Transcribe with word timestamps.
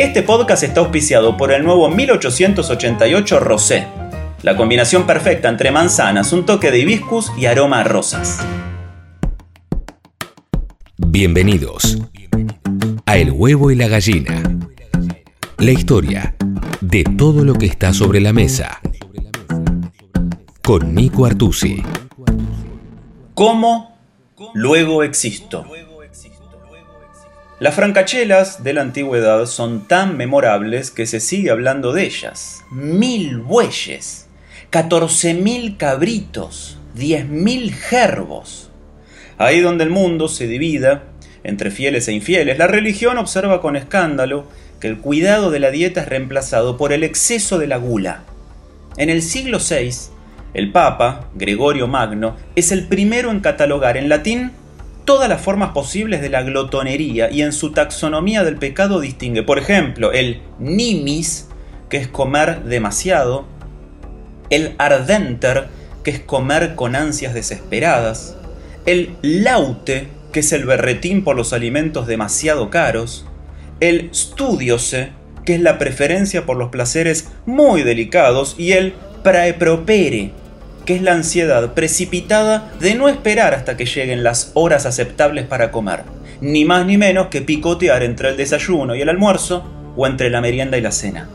Este 0.00 0.22
podcast 0.22 0.62
está 0.62 0.80
auspiciado 0.80 1.36
por 1.36 1.52
el 1.52 1.62
nuevo 1.62 1.90
1888 1.90 3.38
Rosé, 3.38 3.86
la 4.40 4.56
combinación 4.56 5.06
perfecta 5.06 5.50
entre 5.50 5.70
manzanas, 5.70 6.32
un 6.32 6.46
toque 6.46 6.70
de 6.70 6.78
hibiscus 6.78 7.30
y 7.36 7.44
aroma 7.44 7.80
a 7.80 7.84
rosas. 7.84 8.38
Bienvenidos 10.96 11.98
a 13.04 13.18
El 13.18 13.32
huevo 13.32 13.70
y 13.70 13.74
la 13.74 13.88
gallina. 13.88 14.42
La 15.58 15.70
historia 15.70 16.34
de 16.80 17.04
todo 17.04 17.44
lo 17.44 17.52
que 17.52 17.66
está 17.66 17.92
sobre 17.92 18.22
la 18.22 18.32
mesa. 18.32 18.80
Con 20.62 20.94
Nico 20.94 21.26
Artusi. 21.26 21.82
¿Cómo 23.34 23.98
luego 24.54 25.02
existo? 25.02 25.66
Las 27.60 27.74
francachelas 27.74 28.64
de 28.64 28.72
la 28.72 28.80
antigüedad 28.80 29.44
son 29.44 29.86
tan 29.86 30.16
memorables 30.16 30.90
que 30.90 31.04
se 31.04 31.20
sigue 31.20 31.50
hablando 31.50 31.92
de 31.92 32.04
ellas. 32.04 32.64
Mil 32.70 33.36
bueyes, 33.36 34.28
catorce 34.70 35.34
mil 35.34 35.76
cabritos, 35.76 36.78
diez 36.94 37.28
mil 37.28 37.74
gerbos. 37.74 38.70
Ahí 39.36 39.60
donde 39.60 39.84
el 39.84 39.90
mundo 39.90 40.28
se 40.28 40.46
divida 40.46 41.02
entre 41.44 41.70
fieles 41.70 42.08
e 42.08 42.14
infieles, 42.14 42.56
la 42.56 42.66
religión 42.66 43.18
observa 43.18 43.60
con 43.60 43.76
escándalo 43.76 44.46
que 44.80 44.88
el 44.88 44.96
cuidado 44.96 45.50
de 45.50 45.60
la 45.60 45.70
dieta 45.70 46.00
es 46.00 46.08
reemplazado 46.08 46.78
por 46.78 46.94
el 46.94 47.04
exceso 47.04 47.58
de 47.58 47.66
la 47.66 47.76
gula. 47.76 48.22
En 48.96 49.10
el 49.10 49.20
siglo 49.20 49.58
VI, 49.58 49.90
el 50.54 50.72
Papa, 50.72 51.28
Gregorio 51.34 51.88
Magno, 51.88 52.36
es 52.56 52.72
el 52.72 52.88
primero 52.88 53.30
en 53.30 53.40
catalogar 53.40 53.98
en 53.98 54.08
latín 54.08 54.52
todas 55.10 55.28
las 55.28 55.40
formas 55.40 55.72
posibles 55.72 56.20
de 56.20 56.28
la 56.28 56.42
glotonería 56.42 57.32
y 57.32 57.42
en 57.42 57.50
su 57.50 57.72
taxonomía 57.72 58.44
del 58.44 58.58
pecado 58.58 59.00
distingue, 59.00 59.42
por 59.42 59.58
ejemplo, 59.58 60.12
el 60.12 60.40
nimis, 60.60 61.48
que 61.88 61.96
es 61.96 62.06
comer 62.06 62.62
demasiado, 62.62 63.44
el 64.50 64.76
ardenter, 64.78 65.66
que 66.04 66.12
es 66.12 66.20
comer 66.20 66.76
con 66.76 66.94
ansias 66.94 67.34
desesperadas, 67.34 68.36
el 68.86 69.16
laute, 69.20 70.06
que 70.32 70.38
es 70.38 70.52
el 70.52 70.64
berretín 70.64 71.24
por 71.24 71.34
los 71.34 71.52
alimentos 71.52 72.06
demasiado 72.06 72.70
caros, 72.70 73.26
el 73.80 74.10
studiose, 74.14 75.10
que 75.44 75.56
es 75.56 75.60
la 75.60 75.76
preferencia 75.76 76.46
por 76.46 76.56
los 76.56 76.68
placeres 76.68 77.32
muy 77.46 77.82
delicados, 77.82 78.54
y 78.58 78.74
el 78.74 78.94
praepropere, 79.24 80.30
que 80.84 80.96
es 80.96 81.02
la 81.02 81.12
ansiedad 81.12 81.74
precipitada 81.74 82.70
de 82.80 82.94
no 82.94 83.08
esperar 83.08 83.54
hasta 83.54 83.76
que 83.76 83.86
lleguen 83.86 84.22
las 84.22 84.52
horas 84.54 84.86
aceptables 84.86 85.46
para 85.46 85.70
comer, 85.70 86.04
ni 86.40 86.64
más 86.64 86.86
ni 86.86 86.96
menos 86.96 87.28
que 87.28 87.42
picotear 87.42 88.02
entre 88.02 88.30
el 88.30 88.36
desayuno 88.36 88.94
y 88.94 89.02
el 89.02 89.08
almuerzo 89.08 89.64
o 89.96 90.06
entre 90.06 90.30
la 90.30 90.40
merienda 90.40 90.78
y 90.78 90.80
la 90.80 90.92
cena. 90.92 91.28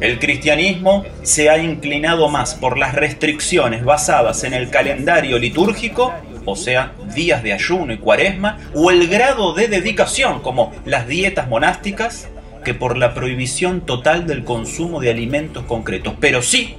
El 0.00 0.20
cristianismo 0.20 1.04
se 1.22 1.50
ha 1.50 1.58
inclinado 1.58 2.28
más 2.28 2.54
por 2.54 2.78
las 2.78 2.94
restricciones 2.94 3.84
basadas 3.84 4.44
en 4.44 4.54
el 4.54 4.70
calendario 4.70 5.38
litúrgico, 5.38 6.14
o 6.44 6.54
sea, 6.54 6.92
días 7.14 7.42
de 7.42 7.52
ayuno 7.52 7.92
y 7.92 7.98
cuaresma, 7.98 8.58
o 8.74 8.92
el 8.92 9.08
grado 9.08 9.54
de 9.54 9.66
dedicación, 9.66 10.40
como 10.40 10.72
las 10.84 11.08
dietas 11.08 11.48
monásticas, 11.48 12.28
que 12.64 12.74
por 12.74 12.96
la 12.96 13.12
prohibición 13.12 13.80
total 13.80 14.26
del 14.26 14.44
consumo 14.44 15.00
de 15.00 15.10
alimentos 15.10 15.64
concretos. 15.64 16.14
Pero 16.20 16.42
sí 16.42 16.76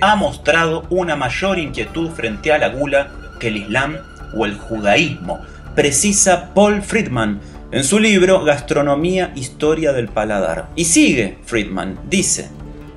ha 0.00 0.16
mostrado 0.16 0.84
una 0.90 1.16
mayor 1.16 1.58
inquietud 1.58 2.10
frente 2.10 2.52
a 2.52 2.58
la 2.58 2.68
gula 2.68 3.12
que 3.38 3.48
el 3.48 3.58
Islam 3.58 3.96
o 4.36 4.46
el 4.46 4.56
judaísmo, 4.56 5.40
precisa 5.74 6.52
Paul 6.54 6.82
Friedman 6.82 7.40
en 7.72 7.84
su 7.84 7.98
libro 7.98 8.44
Gastronomía, 8.44 9.32
Historia 9.34 9.92
del 9.92 10.08
Paladar. 10.08 10.68
Y 10.76 10.84
sigue 10.84 11.38
Friedman, 11.44 11.98
dice, 12.08 12.48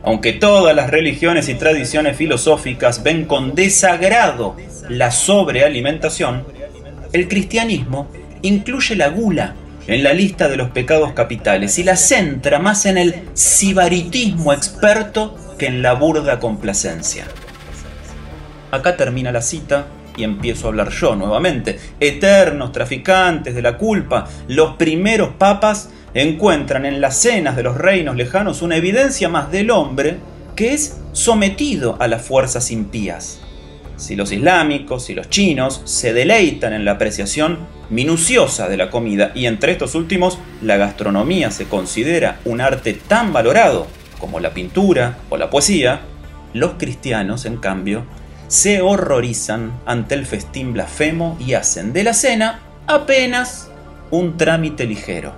aunque 0.03 0.33
todas 0.33 0.75
las 0.75 0.89
religiones 0.89 1.47
y 1.49 1.55
tradiciones 1.55 2.17
filosóficas 2.17 3.03
ven 3.03 3.25
con 3.25 3.55
desagrado 3.55 4.55
la 4.89 5.11
sobrealimentación, 5.11 6.45
el 7.13 7.27
cristianismo 7.27 8.09
incluye 8.41 8.95
la 8.95 9.07
gula 9.09 9.55
en 9.87 10.03
la 10.03 10.13
lista 10.13 10.47
de 10.49 10.57
los 10.57 10.69
pecados 10.71 11.13
capitales 11.13 11.77
y 11.77 11.83
la 11.83 11.95
centra 11.95 12.59
más 12.59 12.85
en 12.85 12.97
el 12.97 13.15
sibaritismo 13.33 14.53
experto 14.53 15.37
en 15.65 15.81
la 15.81 15.93
burda 15.93 16.39
complacencia. 16.39 17.25
Acá 18.71 18.97
termina 18.97 19.31
la 19.31 19.41
cita 19.41 19.87
y 20.15 20.23
empiezo 20.23 20.65
a 20.65 20.69
hablar 20.69 20.89
yo 20.89 21.15
nuevamente. 21.15 21.79
Eternos 21.99 22.71
traficantes 22.71 23.55
de 23.55 23.61
la 23.61 23.77
culpa, 23.77 24.27
los 24.47 24.75
primeros 24.77 25.35
papas 25.37 25.89
encuentran 26.13 26.85
en 26.85 27.01
las 27.01 27.17
cenas 27.17 27.55
de 27.55 27.63
los 27.63 27.77
reinos 27.77 28.15
lejanos 28.15 28.61
una 28.61 28.75
evidencia 28.75 29.29
más 29.29 29.51
del 29.51 29.71
hombre 29.71 30.17
que 30.55 30.73
es 30.73 30.99
sometido 31.11 31.97
a 31.99 32.07
las 32.07 32.21
fuerzas 32.21 32.71
impías. 32.71 33.39
Si 33.95 34.15
los 34.15 34.31
islámicos 34.31 35.09
y 35.09 35.15
los 35.15 35.29
chinos 35.29 35.81
se 35.85 36.13
deleitan 36.13 36.73
en 36.73 36.83
la 36.83 36.93
apreciación 36.93 37.59
minuciosa 37.89 38.67
de 38.67 38.77
la 38.77 38.89
comida 38.89 39.31
y 39.35 39.45
entre 39.45 39.71
estos 39.71 39.95
últimos 39.95 40.39
la 40.61 40.77
gastronomía 40.77 41.51
se 41.51 41.65
considera 41.65 42.39
un 42.43 42.59
arte 42.59 42.93
tan 42.93 43.33
valorado 43.33 43.87
como 44.23 44.39
la 44.39 44.53
pintura 44.53 45.17
o 45.29 45.35
la 45.35 45.49
poesía, 45.49 45.99
los 46.53 46.75
cristianos, 46.75 47.45
en 47.45 47.57
cambio, 47.57 48.05
se 48.47 48.81
horrorizan 48.81 49.73
ante 49.85 50.15
el 50.15 50.25
festín 50.25 50.71
blasfemo 50.71 51.35
y 51.41 51.55
hacen 51.55 51.91
de 51.91 52.05
la 52.05 52.13
cena 52.13 52.61
apenas 52.87 53.69
un 54.11 54.37
trámite 54.37 54.85
ligero. 54.85 55.33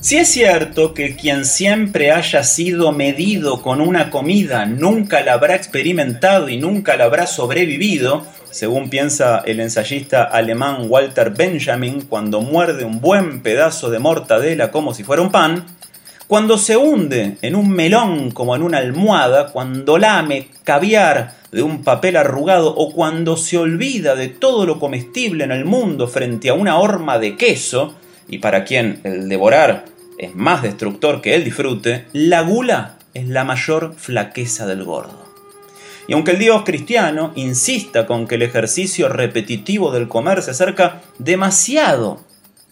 Si 0.00 0.16
es 0.16 0.28
cierto 0.28 0.94
que 0.94 1.16
quien 1.16 1.44
siempre 1.44 2.12
haya 2.12 2.44
sido 2.44 2.92
medido 2.92 3.60
con 3.60 3.82
una 3.82 4.08
comida 4.08 4.64
nunca 4.64 5.20
la 5.20 5.34
habrá 5.34 5.54
experimentado 5.54 6.48
y 6.48 6.56
nunca 6.56 6.96
la 6.96 7.04
habrá 7.04 7.26
sobrevivido, 7.26 8.24
según 8.56 8.88
piensa 8.88 9.42
el 9.44 9.60
ensayista 9.60 10.24
alemán 10.24 10.86
Walter 10.88 11.28
Benjamin 11.28 12.00
cuando 12.00 12.40
muerde 12.40 12.86
un 12.86 13.02
buen 13.02 13.42
pedazo 13.42 13.90
de 13.90 13.98
mortadela 13.98 14.70
como 14.70 14.94
si 14.94 15.04
fuera 15.04 15.20
un 15.20 15.30
pan, 15.30 15.66
cuando 16.26 16.56
se 16.56 16.78
hunde 16.78 17.36
en 17.42 17.54
un 17.54 17.68
melón 17.68 18.30
como 18.30 18.56
en 18.56 18.62
una 18.62 18.78
almohada, 18.78 19.48
cuando 19.52 19.98
lame 19.98 20.48
caviar 20.64 21.34
de 21.52 21.60
un 21.60 21.84
papel 21.84 22.16
arrugado 22.16 22.74
o 22.74 22.94
cuando 22.94 23.36
se 23.36 23.58
olvida 23.58 24.14
de 24.14 24.28
todo 24.28 24.64
lo 24.64 24.80
comestible 24.80 25.44
en 25.44 25.52
el 25.52 25.66
mundo 25.66 26.08
frente 26.08 26.48
a 26.48 26.54
una 26.54 26.78
horma 26.78 27.18
de 27.18 27.36
queso, 27.36 27.94
y 28.26 28.38
para 28.38 28.64
quien 28.64 29.00
el 29.04 29.28
devorar 29.28 29.84
es 30.16 30.34
más 30.34 30.62
destructor 30.62 31.20
que 31.20 31.34
el 31.34 31.44
disfrute, 31.44 32.06
la 32.14 32.40
gula 32.40 32.96
es 33.12 33.28
la 33.28 33.44
mayor 33.44 33.92
flaqueza 33.98 34.66
del 34.66 34.82
gordo. 34.82 35.25
Y 36.08 36.12
aunque 36.12 36.32
el 36.32 36.38
Dios 36.38 36.62
cristiano 36.64 37.32
insista 37.34 38.06
con 38.06 38.26
que 38.26 38.36
el 38.36 38.42
ejercicio 38.42 39.08
repetitivo 39.08 39.90
del 39.90 40.08
comer 40.08 40.42
se 40.42 40.52
acerca 40.52 41.02
demasiado, 41.18 42.20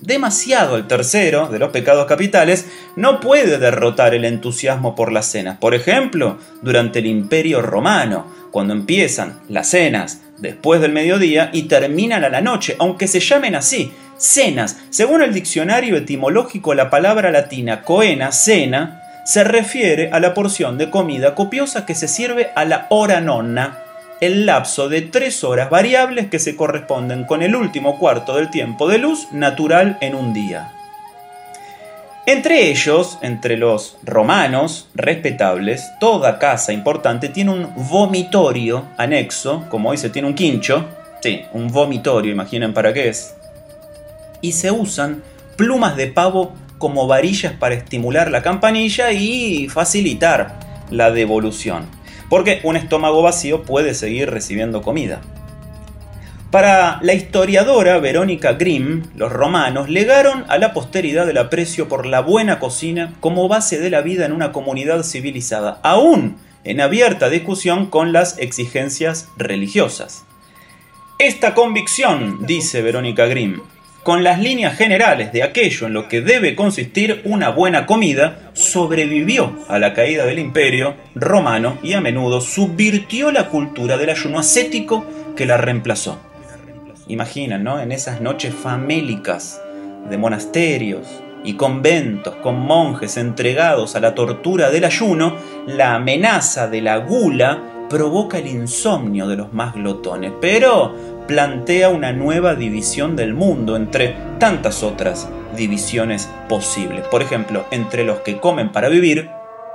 demasiado 0.00 0.76
al 0.76 0.86
tercero 0.86 1.48
de 1.48 1.58
los 1.58 1.70
pecados 1.70 2.06
capitales, 2.06 2.66
no 2.96 3.20
puede 3.20 3.58
derrotar 3.58 4.14
el 4.14 4.24
entusiasmo 4.24 4.94
por 4.94 5.10
las 5.12 5.26
cenas. 5.26 5.58
Por 5.58 5.74
ejemplo, 5.74 6.38
durante 6.62 7.00
el 7.00 7.06
Imperio 7.06 7.62
Romano, 7.62 8.26
cuando 8.50 8.72
empiezan 8.72 9.40
las 9.48 9.70
cenas 9.70 10.20
después 10.38 10.80
del 10.80 10.92
mediodía 10.92 11.50
y 11.52 11.62
terminan 11.62 12.24
a 12.24 12.28
la 12.28 12.40
noche, 12.40 12.76
aunque 12.78 13.08
se 13.08 13.20
llamen 13.20 13.54
así, 13.54 13.92
cenas. 14.16 14.78
Según 14.90 15.22
el 15.22 15.32
diccionario 15.32 15.96
etimológico, 15.96 16.74
la 16.74 16.90
palabra 16.90 17.30
latina 17.30 17.82
coena, 17.82 18.30
cena, 18.30 19.03
se 19.24 19.42
refiere 19.42 20.10
a 20.12 20.20
la 20.20 20.34
porción 20.34 20.78
de 20.78 20.90
comida 20.90 21.34
copiosa 21.34 21.86
que 21.86 21.94
se 21.94 22.08
sirve 22.08 22.50
a 22.54 22.64
la 22.64 22.86
hora 22.90 23.20
nonna, 23.20 23.78
el 24.20 24.46
lapso 24.46 24.88
de 24.88 25.02
tres 25.02 25.42
horas 25.44 25.70
variables 25.70 26.28
que 26.28 26.38
se 26.38 26.56
corresponden 26.56 27.24
con 27.24 27.42
el 27.42 27.56
último 27.56 27.98
cuarto 27.98 28.36
del 28.36 28.50
tiempo 28.50 28.88
de 28.88 28.98
luz 28.98 29.28
natural 29.32 29.98
en 30.00 30.14
un 30.14 30.32
día. 30.32 30.70
Entre 32.26 32.70
ellos, 32.70 33.18
entre 33.20 33.58
los 33.58 33.98
romanos 34.02 34.88
respetables, 34.94 35.90
toda 36.00 36.38
casa 36.38 36.72
importante 36.72 37.28
tiene 37.28 37.50
un 37.50 37.70
vomitorio 37.76 38.86
anexo, 38.96 39.66
como 39.68 39.90
hoy 39.90 39.98
se 39.98 40.08
tiene 40.08 40.28
un 40.28 40.34
quincho, 40.34 40.86
sí, 41.20 41.42
un 41.52 41.68
vomitorio, 41.68 42.32
imaginen 42.32 42.72
para 42.72 42.94
qué 42.94 43.10
es, 43.10 43.34
y 44.40 44.52
se 44.52 44.70
usan 44.70 45.22
plumas 45.56 45.96
de 45.96 46.06
pavo 46.06 46.54
como 46.78 47.06
varillas 47.06 47.52
para 47.52 47.74
estimular 47.74 48.30
la 48.30 48.42
campanilla 48.42 49.12
y 49.12 49.68
facilitar 49.68 50.58
la 50.90 51.10
devolución. 51.10 51.86
Porque 52.28 52.60
un 52.62 52.76
estómago 52.76 53.22
vacío 53.22 53.62
puede 53.62 53.94
seguir 53.94 54.30
recibiendo 54.30 54.82
comida. 54.82 55.20
Para 56.50 57.00
la 57.02 57.14
historiadora 57.14 57.98
Verónica 57.98 58.52
Grimm, 58.52 59.02
los 59.16 59.32
romanos 59.32 59.88
legaron 59.88 60.44
a 60.48 60.56
la 60.56 60.72
posteridad 60.72 61.28
el 61.28 61.38
aprecio 61.38 61.88
por 61.88 62.06
la 62.06 62.20
buena 62.20 62.60
cocina 62.60 63.12
como 63.18 63.48
base 63.48 63.80
de 63.80 63.90
la 63.90 64.02
vida 64.02 64.24
en 64.24 64.30
una 64.30 64.52
comunidad 64.52 65.02
civilizada, 65.02 65.80
aún 65.82 66.36
en 66.62 66.80
abierta 66.80 67.28
discusión 67.28 67.86
con 67.86 68.12
las 68.12 68.38
exigencias 68.38 69.28
religiosas. 69.36 70.24
Esta 71.18 71.54
convicción, 71.54 72.46
dice 72.46 72.82
Verónica 72.82 73.26
Grimm, 73.26 73.60
con 74.04 74.22
las 74.22 74.38
líneas 74.38 74.76
generales 74.76 75.32
de 75.32 75.42
aquello 75.42 75.86
en 75.86 75.94
lo 75.94 76.08
que 76.08 76.20
debe 76.20 76.54
consistir 76.54 77.22
una 77.24 77.48
buena 77.48 77.86
comida, 77.86 78.50
sobrevivió 78.52 79.58
a 79.66 79.78
la 79.78 79.94
caída 79.94 80.26
del 80.26 80.38
imperio 80.38 80.94
romano 81.14 81.78
y 81.82 81.94
a 81.94 82.02
menudo 82.02 82.42
subvirtió 82.42 83.32
la 83.32 83.48
cultura 83.48 83.96
del 83.96 84.10
ayuno 84.10 84.38
ascético 84.38 85.06
que 85.34 85.46
la 85.46 85.56
reemplazó. 85.56 86.20
Imaginan, 87.08 87.64
¿no? 87.64 87.80
En 87.80 87.92
esas 87.92 88.20
noches 88.20 88.54
famélicas 88.54 89.60
de 90.10 90.18
monasterios 90.18 91.08
y 91.42 91.54
conventos 91.54 92.34
con 92.36 92.60
monjes 92.60 93.16
entregados 93.16 93.96
a 93.96 94.00
la 94.00 94.14
tortura 94.14 94.70
del 94.70 94.84
ayuno, 94.84 95.36
la 95.66 95.94
amenaza 95.94 96.68
de 96.68 96.82
la 96.82 96.98
gula 96.98 97.73
provoca 97.94 98.38
el 98.38 98.48
insomnio 98.48 99.28
de 99.28 99.36
los 99.36 99.52
más 99.52 99.72
glotones, 99.72 100.32
pero 100.40 100.92
plantea 101.28 101.90
una 101.90 102.12
nueva 102.12 102.56
división 102.56 103.14
del 103.14 103.34
mundo 103.34 103.76
entre 103.76 104.16
tantas 104.40 104.82
otras 104.82 105.28
divisiones 105.56 106.28
posibles. 106.48 107.06
Por 107.06 107.22
ejemplo, 107.22 107.66
entre 107.70 108.02
los 108.02 108.18
que 108.18 108.40
comen 108.40 108.72
para 108.72 108.88
vivir 108.88 109.30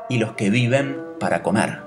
y 0.10 0.18
los 0.18 0.34
que 0.34 0.50
viven 0.50 0.98
para 1.18 1.42
comer. 1.44 1.80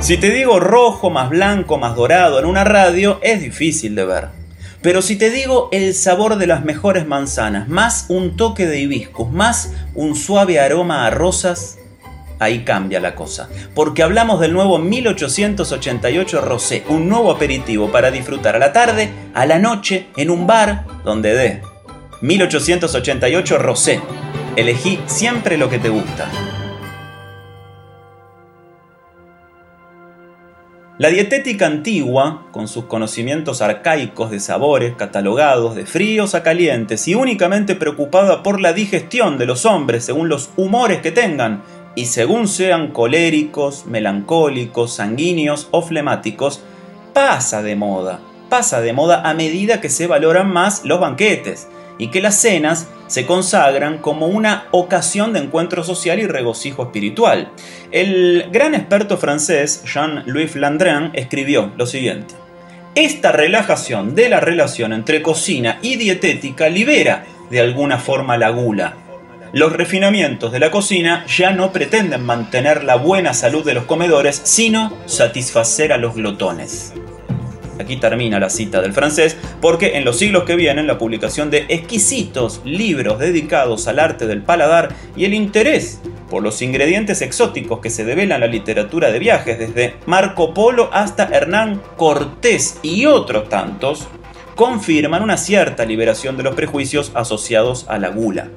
Si 0.00 0.16
te 0.16 0.30
digo 0.30 0.58
rojo 0.58 1.10
más 1.10 1.28
blanco 1.28 1.76
más 1.76 1.94
dorado 1.96 2.38
en 2.38 2.46
una 2.46 2.64
radio, 2.64 3.18
es 3.20 3.42
difícil 3.42 3.94
de 3.94 4.06
ver. 4.06 4.39
Pero 4.82 5.02
si 5.02 5.16
te 5.16 5.30
digo 5.30 5.68
el 5.72 5.94
sabor 5.94 6.36
de 6.36 6.46
las 6.46 6.64
mejores 6.64 7.06
manzanas, 7.06 7.68
más 7.68 8.06
un 8.08 8.36
toque 8.36 8.66
de 8.66 8.80
hibiscus, 8.80 9.30
más 9.30 9.74
un 9.94 10.16
suave 10.16 10.58
aroma 10.58 11.06
a 11.06 11.10
rosas, 11.10 11.78
ahí 12.38 12.64
cambia 12.64 12.98
la 12.98 13.14
cosa. 13.14 13.50
Porque 13.74 14.02
hablamos 14.02 14.40
del 14.40 14.54
nuevo 14.54 14.78
1888 14.78 16.40
Rosé, 16.40 16.84
un 16.88 17.08
nuevo 17.08 17.30
aperitivo 17.30 17.92
para 17.92 18.10
disfrutar 18.10 18.56
a 18.56 18.58
la 18.58 18.72
tarde, 18.72 19.10
a 19.34 19.44
la 19.44 19.58
noche, 19.58 20.06
en 20.16 20.30
un 20.30 20.46
bar 20.46 20.86
donde 21.04 21.34
dé. 21.34 21.62
1888 22.22 23.58
Rosé. 23.58 24.00
Elegí 24.56 24.98
siempre 25.06 25.58
lo 25.58 25.68
que 25.68 25.78
te 25.78 25.90
gusta. 25.90 26.28
La 30.98 31.08
dietética 31.08 31.66
antigua, 31.66 32.46
con 32.52 32.68
sus 32.68 32.84
conocimientos 32.84 33.62
arcaicos 33.62 34.30
de 34.30 34.38
sabores 34.38 34.94
catalogados 34.96 35.74
de 35.74 35.86
fríos 35.86 36.34
a 36.34 36.42
calientes 36.42 37.08
y 37.08 37.14
únicamente 37.14 37.74
preocupada 37.74 38.42
por 38.42 38.60
la 38.60 38.74
digestión 38.74 39.38
de 39.38 39.46
los 39.46 39.64
hombres 39.64 40.04
según 40.04 40.28
los 40.28 40.50
humores 40.56 41.00
que 41.00 41.10
tengan, 41.10 41.62
y 41.94 42.06
según 42.06 42.48
sean 42.48 42.92
coléricos, 42.92 43.86
melancólicos, 43.86 44.94
sanguíneos 44.94 45.68
o 45.70 45.82
flemáticos, 45.82 46.60
pasa 47.12 47.62
de 47.62 47.76
moda, 47.76 48.20
pasa 48.50 48.82
de 48.82 48.92
moda 48.92 49.22
a 49.28 49.32
medida 49.32 49.80
que 49.80 49.88
se 49.88 50.06
valoran 50.06 50.52
más 50.52 50.84
los 50.84 51.00
banquetes 51.00 51.68
y 51.96 52.08
que 52.08 52.20
las 52.20 52.34
cenas 52.34 52.88
se 53.06 53.24
consagran 53.24 53.98
como 53.98 54.26
una 54.26 54.66
ocasión 54.72 55.32
de 55.32 55.38
encuentro 55.38 55.82
social 55.82 56.18
y 56.18 56.26
regocijo 56.26 56.82
espiritual. 56.82 57.50
El 57.90 58.48
gran 58.52 58.74
experto 58.74 59.16
francés 59.16 59.82
Jean-Louis 59.86 60.50
Flandrin 60.50 61.10
escribió 61.14 61.72
lo 61.78 61.86
siguiente. 61.86 62.34
Esta 62.94 63.32
relajación 63.32 64.14
de 64.14 64.28
la 64.28 64.40
relación 64.40 64.92
entre 64.92 65.22
cocina 65.22 65.78
y 65.80 65.96
dietética 65.96 66.68
libera 66.68 67.24
de 67.50 67.60
alguna 67.60 67.98
forma 67.98 68.36
la 68.36 68.50
gula, 68.50 68.96
los 69.52 69.72
refinamientos 69.72 70.52
de 70.52 70.60
la 70.60 70.70
cocina 70.70 71.24
ya 71.26 71.50
no 71.50 71.72
pretenden 71.72 72.24
mantener 72.24 72.84
la 72.84 72.94
buena 72.94 73.34
salud 73.34 73.64
de 73.64 73.74
los 73.74 73.84
comedores, 73.84 74.40
sino 74.44 74.96
satisfacer 75.06 75.92
a 75.92 75.98
los 75.98 76.14
glotones. 76.14 76.92
Aquí 77.80 77.96
termina 77.96 78.38
la 78.38 78.50
cita 78.50 78.82
del 78.82 78.92
francés, 78.92 79.36
porque 79.60 79.96
en 79.96 80.04
los 80.04 80.18
siglos 80.18 80.44
que 80.44 80.56
vienen 80.56 80.86
la 80.86 80.98
publicación 80.98 81.50
de 81.50 81.64
exquisitos 81.68 82.60
libros 82.64 83.18
dedicados 83.18 83.88
al 83.88 83.98
arte 83.98 84.26
del 84.26 84.42
paladar 84.42 84.94
y 85.16 85.24
el 85.24 85.34
interés 85.34 86.00
por 86.28 86.42
los 86.42 86.62
ingredientes 86.62 87.22
exóticos 87.22 87.80
que 87.80 87.90
se 87.90 88.04
develan 88.04 88.36
en 88.36 88.40
la 88.40 88.46
literatura 88.46 89.10
de 89.10 89.18
viajes, 89.18 89.58
desde 89.58 89.94
Marco 90.06 90.54
Polo 90.54 90.90
hasta 90.92 91.24
Hernán 91.24 91.80
Cortés 91.96 92.78
y 92.82 93.06
otros 93.06 93.48
tantos, 93.48 94.06
confirman 94.54 95.22
una 95.22 95.38
cierta 95.38 95.86
liberación 95.86 96.36
de 96.36 96.42
los 96.42 96.54
prejuicios 96.54 97.12
asociados 97.14 97.86
a 97.88 97.98
la 97.98 98.10
gula. 98.10 98.48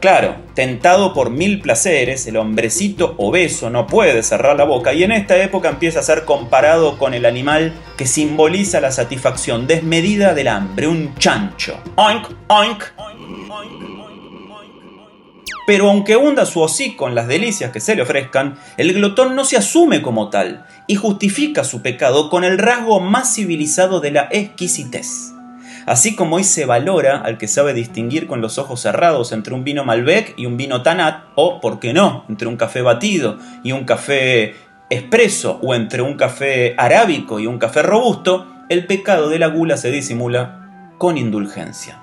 Claro, 0.00 0.36
tentado 0.54 1.12
por 1.12 1.30
mil 1.30 1.60
placeres, 1.60 2.24
el 2.28 2.36
hombrecito 2.36 3.16
obeso 3.18 3.68
no 3.68 3.88
puede 3.88 4.22
cerrar 4.22 4.56
la 4.56 4.62
boca 4.62 4.92
y 4.92 5.02
en 5.02 5.10
esta 5.10 5.36
época 5.42 5.70
empieza 5.70 5.98
a 5.98 6.04
ser 6.04 6.24
comparado 6.24 6.98
con 6.98 7.14
el 7.14 7.26
animal 7.26 7.72
que 7.96 8.06
simboliza 8.06 8.80
la 8.80 8.92
satisfacción 8.92 9.66
desmedida 9.66 10.34
del 10.34 10.48
hambre, 10.48 10.86
un 10.86 11.16
chancho. 11.16 11.80
Oink, 11.96 12.28
oink. 12.46 12.84
Pero 15.66 15.90
aunque 15.90 16.16
hunda 16.16 16.46
su 16.46 16.60
hocico 16.60 17.08
en 17.08 17.16
las 17.16 17.26
delicias 17.26 17.72
que 17.72 17.80
se 17.80 17.96
le 17.96 18.02
ofrezcan, 18.02 18.56
el 18.76 18.94
glotón 18.94 19.34
no 19.34 19.44
se 19.44 19.56
asume 19.56 20.00
como 20.00 20.30
tal 20.30 20.64
y 20.86 20.94
justifica 20.94 21.64
su 21.64 21.82
pecado 21.82 22.30
con 22.30 22.44
el 22.44 22.56
rasgo 22.56 23.00
más 23.00 23.34
civilizado 23.34 23.98
de 23.98 24.12
la 24.12 24.28
exquisitez. 24.30 25.32
Así 25.88 26.14
como 26.14 26.36
hoy 26.36 26.44
se 26.44 26.66
valora 26.66 27.18
al 27.18 27.38
que 27.38 27.48
sabe 27.48 27.72
distinguir 27.72 28.26
con 28.26 28.40
los 28.40 28.58
ojos 28.58 28.80
cerrados 28.80 29.32
entre 29.32 29.54
un 29.54 29.64
vino 29.64 29.84
Malbec 29.84 30.34
y 30.36 30.46
un 30.46 30.56
vino 30.56 30.82
Tanat, 30.82 31.24
o, 31.34 31.60
por 31.60 31.80
qué 31.80 31.92
no, 31.92 32.24
entre 32.28 32.46
un 32.46 32.56
café 32.56 32.82
batido 32.82 33.38
y 33.64 33.72
un 33.72 33.84
café 33.84 34.54
expreso, 34.90 35.58
o 35.62 35.74
entre 35.74 36.02
un 36.02 36.14
café 36.14 36.74
arábico 36.76 37.40
y 37.40 37.46
un 37.46 37.58
café 37.58 37.82
robusto, 37.82 38.46
el 38.68 38.86
pecado 38.86 39.28
de 39.28 39.38
la 39.38 39.48
gula 39.48 39.76
se 39.76 39.90
disimula 39.90 40.92
con 40.98 41.16
indulgencia. 41.16 41.98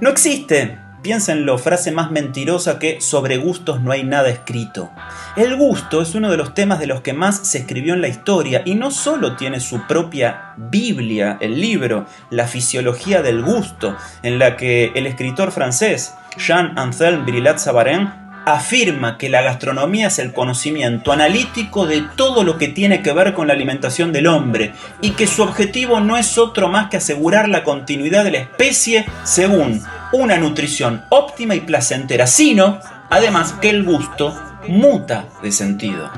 No 0.00 0.10
existe 0.10 0.78
Piénsenlo, 1.02 1.58
frase 1.58 1.92
más 1.92 2.10
mentirosa 2.10 2.78
que 2.80 3.00
sobre 3.00 3.36
gustos 3.36 3.80
no 3.80 3.92
hay 3.92 4.02
nada 4.02 4.28
escrito. 4.28 4.90
El 5.36 5.56
gusto 5.56 6.02
es 6.02 6.14
uno 6.16 6.30
de 6.30 6.36
los 6.36 6.54
temas 6.54 6.80
de 6.80 6.88
los 6.88 7.02
que 7.02 7.12
más 7.12 7.38
se 7.46 7.58
escribió 7.58 7.94
en 7.94 8.00
la 8.00 8.08
historia 8.08 8.62
y 8.64 8.74
no 8.74 8.90
solo 8.90 9.36
tiene 9.36 9.60
su 9.60 9.86
propia 9.86 10.54
Biblia, 10.56 11.38
el 11.40 11.60
libro, 11.60 12.06
la 12.30 12.48
fisiología 12.48 13.22
del 13.22 13.42
gusto, 13.42 13.96
en 14.22 14.40
la 14.40 14.56
que 14.56 14.90
el 14.96 15.06
escritor 15.06 15.52
francés 15.52 16.14
Jean-Anselme 16.36 17.24
Brillat-Savarin 17.24 18.27
afirma 18.54 19.18
que 19.18 19.28
la 19.28 19.42
gastronomía 19.42 20.08
es 20.08 20.18
el 20.18 20.32
conocimiento 20.32 21.12
analítico 21.12 21.86
de 21.86 22.04
todo 22.16 22.44
lo 22.44 22.58
que 22.58 22.68
tiene 22.68 23.02
que 23.02 23.12
ver 23.12 23.34
con 23.34 23.48
la 23.48 23.54
alimentación 23.54 24.12
del 24.12 24.26
hombre 24.26 24.72
y 25.00 25.10
que 25.10 25.26
su 25.26 25.42
objetivo 25.42 26.00
no 26.00 26.16
es 26.16 26.38
otro 26.38 26.68
más 26.68 26.88
que 26.88 26.98
asegurar 26.98 27.48
la 27.48 27.64
continuidad 27.64 28.24
de 28.24 28.32
la 28.32 28.38
especie 28.38 29.06
según 29.24 29.82
una 30.12 30.38
nutrición 30.38 31.04
óptima 31.10 31.54
y 31.54 31.60
placentera, 31.60 32.26
sino 32.26 32.80
además 33.10 33.54
que 33.60 33.70
el 33.70 33.84
gusto 33.84 34.34
muta 34.68 35.26
de 35.42 35.52
sentido. 35.52 36.10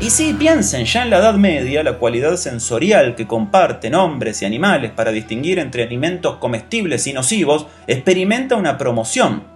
Y 0.00 0.10
si 0.10 0.32
piensen, 0.32 0.84
ya 0.84 1.04
en 1.04 1.10
la 1.10 1.18
Edad 1.18 1.34
Media, 1.34 1.84
la 1.84 1.98
cualidad 1.98 2.36
sensorial 2.36 3.14
que 3.14 3.28
comparten 3.28 3.94
hombres 3.94 4.42
y 4.42 4.44
animales 4.44 4.90
para 4.90 5.12
distinguir 5.12 5.60
entre 5.60 5.84
alimentos 5.84 6.38
comestibles 6.38 7.06
y 7.06 7.12
nocivos 7.12 7.66
experimenta 7.86 8.56
una 8.56 8.78
promoción 8.78 9.51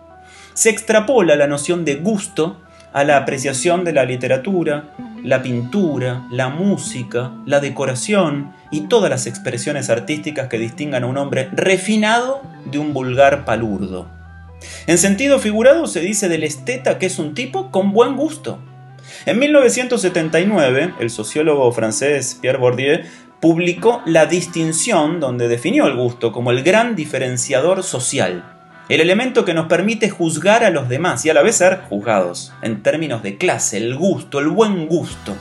se 0.57 0.71
extrapola 0.71 1.37
la 1.37 1.47
noción 1.47 1.85
de 1.85 1.97
gusto 1.97 2.59
a 2.95 3.05
la 3.05 3.19
apreciación 3.19 3.85
de 3.85 3.93
la 3.93 4.07
literatura, 4.07 4.85
la 5.23 5.43
pintura, 5.43 6.27
la 6.31 6.49
música, 6.49 7.33
la 7.45 7.61
decoración 7.61 8.55
y 8.71 8.89
todas 8.89 9.11
las 9.11 9.27
expresiones 9.27 9.91
artísticas 9.91 10.49
que 10.49 10.59
distingan 10.59 11.05
a 11.05 11.09
un 11.09 11.19
hombre 11.19 11.51
refinado 11.53 12.41
de 12.65 12.79
un 12.79 12.95
vulgar 12.95 13.45
palurdo. 13.45 14.09
En 14.87 14.97
sentido 14.97 15.39
figurado 15.39 15.87
se 15.87 16.01
dice 16.01 16.31
del 16.31 16.43
esteta 16.43 16.99
que 16.99 17.07
es 17.07 17.19
un 17.19 17.35
tipo 17.35 17.71
con 17.71 17.93
buen 17.93 18.17
gusto. 18.17 18.59
En 19.27 19.39
1979, 19.39 20.95
el 20.99 21.11
sociólogo 21.11 21.71
francés 21.71 22.39
Pierre 22.41 22.59
Bourdieu 22.59 23.01
publicó 23.41 24.01
La 24.07 24.25
distinción 24.25 25.21
donde 25.21 25.49
definió 25.49 25.87
el 25.87 25.97
gusto 25.97 26.33
como 26.33 26.51
el 26.51 26.63
gran 26.63 26.97
diferenciador 26.97 27.83
social 27.83 28.56
el 28.89 29.01
elemento 29.01 29.45
que 29.45 29.55
nos 29.55 29.67
permite 29.67 30.11
juzgar 30.11 30.63
a 30.63 30.71
los 30.71 30.89
demás 30.89 31.25
y 31.27 31.31
a 31.31 31.35
la 31.35 31.43
vez 31.43 31.57
ser 31.57 31.81
juzgados, 31.89 32.53
en 32.63 32.83
términos 32.83 33.23
de 33.23 33.37
clase, 33.37 33.79
el 33.79 33.97
gusto, 33.97 34.39
el 34.39 34.49
buen 34.49 34.87
gusto. 34.87 35.35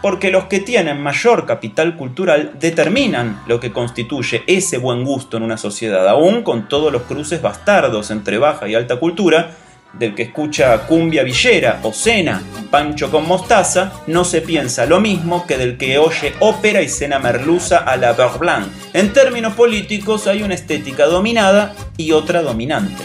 Porque 0.00 0.30
los 0.30 0.44
que 0.44 0.60
tienen 0.60 1.02
mayor 1.02 1.46
capital 1.46 1.96
cultural 1.96 2.52
determinan 2.60 3.40
lo 3.48 3.58
que 3.58 3.72
constituye 3.72 4.44
ese 4.46 4.78
buen 4.78 5.02
gusto 5.02 5.38
en 5.38 5.42
una 5.42 5.56
sociedad, 5.56 6.06
aún 6.08 6.42
con 6.42 6.68
todos 6.68 6.92
los 6.92 7.02
cruces 7.02 7.42
bastardos 7.42 8.10
entre 8.10 8.38
baja 8.38 8.68
y 8.68 8.74
alta 8.74 8.96
cultura, 8.96 9.56
del 9.98 10.14
que 10.14 10.24
escucha 10.24 10.86
cumbia 10.86 11.22
villera 11.22 11.80
o 11.82 11.92
cena 11.92 12.42
pancho 12.70 13.10
con 13.10 13.28
mostaza, 13.28 13.92
no 14.08 14.24
se 14.24 14.40
piensa 14.40 14.84
lo 14.86 15.00
mismo 15.00 15.46
que 15.46 15.56
del 15.56 15.76
que 15.76 15.98
oye 15.98 16.34
ópera 16.40 16.82
y 16.82 16.88
cena 16.88 17.20
merluza 17.20 17.78
a 17.78 17.96
la 17.96 18.12
beurre. 18.14 18.64
En 18.92 19.12
términos 19.12 19.54
políticos 19.54 20.26
hay 20.26 20.42
una 20.42 20.54
estética 20.54 21.06
dominada 21.06 21.72
y 21.96 22.10
otra 22.10 22.42
dominante. 22.42 23.02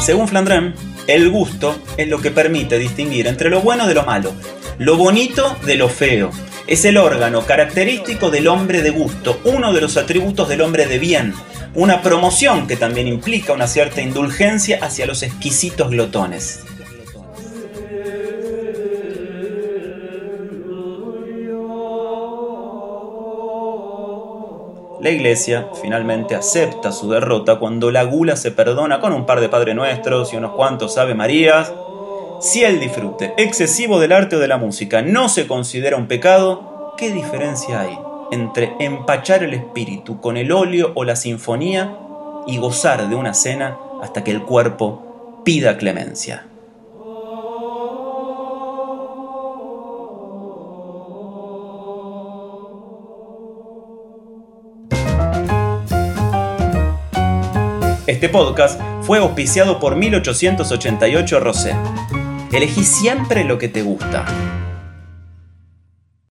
Según 0.00 0.28
Flandrem, 0.28 0.74
el 1.06 1.30
gusto 1.30 1.76
es 1.98 2.08
lo 2.08 2.20
que 2.20 2.30
permite 2.30 2.78
distinguir 2.78 3.26
entre 3.26 3.50
lo 3.50 3.60
bueno 3.60 3.86
de 3.86 3.94
lo 3.94 4.04
malo, 4.04 4.32
lo 4.78 4.96
bonito 4.96 5.54
de 5.66 5.76
lo 5.76 5.88
feo, 5.90 6.30
es 6.66 6.86
el 6.86 6.96
órgano 6.96 7.42
característico 7.42 8.30
del 8.30 8.48
hombre 8.48 8.80
de 8.80 8.88
gusto, 8.88 9.38
uno 9.44 9.74
de 9.74 9.82
los 9.82 9.98
atributos 9.98 10.48
del 10.48 10.62
hombre 10.62 10.86
de 10.86 10.98
bien, 10.98 11.34
una 11.74 12.00
promoción 12.00 12.66
que 12.66 12.76
también 12.76 13.06
implica 13.06 13.52
una 13.52 13.66
cierta 13.66 14.00
indulgencia 14.00 14.78
hacia 14.80 15.04
los 15.04 15.22
exquisitos 15.22 15.90
glotones. 15.90 16.64
La 25.02 25.10
iglesia 25.10 25.68
finalmente 25.82 26.34
acepta 26.34 26.90
su 26.90 27.10
derrota 27.10 27.58
cuando 27.58 27.90
la 27.90 28.04
gula 28.04 28.36
se 28.36 28.52
perdona 28.52 29.00
con 29.00 29.12
un 29.12 29.26
par 29.26 29.40
de 29.40 29.50
Padre 29.50 29.74
Nuestros 29.74 30.32
y 30.32 30.36
unos 30.36 30.54
cuantos 30.54 30.96
Ave 30.96 31.14
Marías. 31.14 31.74
Si 32.44 32.62
el 32.62 32.78
disfrute 32.78 33.32
excesivo 33.38 33.98
del 33.98 34.12
arte 34.12 34.36
o 34.36 34.38
de 34.38 34.48
la 34.48 34.58
música 34.58 35.00
no 35.00 35.30
se 35.30 35.46
considera 35.46 35.96
un 35.96 36.08
pecado, 36.08 36.94
¿qué 36.98 37.10
diferencia 37.10 37.80
hay 37.80 37.98
entre 38.32 38.74
empachar 38.80 39.42
el 39.42 39.54
espíritu 39.54 40.20
con 40.20 40.36
el 40.36 40.52
óleo 40.52 40.92
o 40.94 41.04
la 41.04 41.16
sinfonía 41.16 41.96
y 42.46 42.58
gozar 42.58 43.08
de 43.08 43.14
una 43.14 43.32
cena 43.32 43.78
hasta 44.02 44.22
que 44.22 44.30
el 44.30 44.42
cuerpo 44.42 45.40
pida 45.42 45.78
clemencia? 45.78 46.46
Este 58.06 58.28
podcast 58.28 58.78
fue 59.00 59.16
auspiciado 59.16 59.80
por 59.80 59.96
1888 59.96 61.40
Rosé. 61.40 61.74
Elegí 62.54 62.84
siempre 62.84 63.42
lo 63.42 63.58
que 63.58 63.66
te 63.68 63.82
gusta. 63.82 64.24